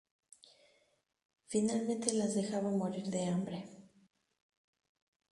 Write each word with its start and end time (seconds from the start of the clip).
Finalmente, 1.45 2.11
las 2.15 2.33
dejaba 2.33 2.71
morir 2.71 3.05
de 3.11 3.27
hambre. 3.27 3.65